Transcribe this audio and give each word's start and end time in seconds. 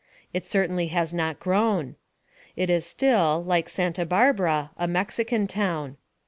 It 0.33 0.47
certainly 0.47 0.87
has 0.87 1.13
not 1.13 1.39
grown. 1.39 1.95
It 2.55 2.71
is 2.71 2.87
still, 2.87 3.43
like 3.43 3.69
Santa 3.69 4.03
Barbara, 4.03 4.71
a 4.75 4.87
Mexican 4.87 5.45
town. 5.45 5.97